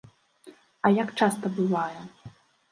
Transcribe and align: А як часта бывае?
А 0.89 0.91
як 1.01 1.13
часта 1.21 1.53
бывае? 1.61 1.99